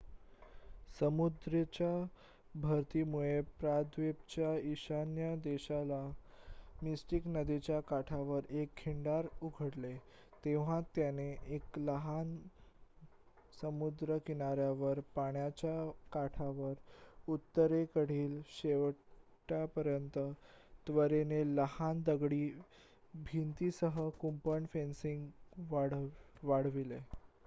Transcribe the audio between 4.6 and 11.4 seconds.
ईशान्य दिशेला मिस्टिक नदीच्या काठावर एक खिंडार उघडले तेव्हा त्यांनी